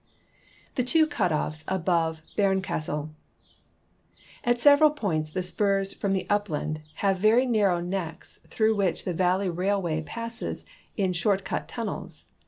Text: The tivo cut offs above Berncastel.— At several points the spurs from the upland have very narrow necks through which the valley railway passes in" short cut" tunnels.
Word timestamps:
The 0.73 0.83
tivo 0.83 1.07
cut 1.07 1.31
offs 1.31 1.63
above 1.67 2.23
Berncastel.— 2.35 3.09
At 4.43 4.59
several 4.59 4.89
points 4.89 5.29
the 5.29 5.43
spurs 5.43 5.93
from 5.93 6.11
the 6.13 6.25
upland 6.27 6.81
have 7.05 7.19
very 7.19 7.45
narrow 7.45 7.79
necks 7.81 8.39
through 8.47 8.75
which 8.77 9.05
the 9.05 9.13
valley 9.13 9.47
railway 9.51 10.01
passes 10.01 10.65
in" 10.97 11.13
short 11.13 11.45
cut" 11.45 11.67
tunnels. 11.67 12.25